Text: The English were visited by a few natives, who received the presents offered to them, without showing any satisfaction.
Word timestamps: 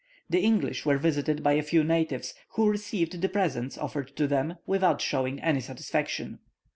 The 0.31 0.39
English 0.39 0.83
were 0.83 0.97
visited 0.97 1.43
by 1.43 1.53
a 1.53 1.61
few 1.61 1.83
natives, 1.83 2.33
who 2.55 2.67
received 2.71 3.21
the 3.21 3.29
presents 3.29 3.77
offered 3.77 4.07
to 4.15 4.25
them, 4.25 4.55
without 4.65 4.99
showing 4.99 5.39
any 5.43 5.59
satisfaction. 5.59 6.39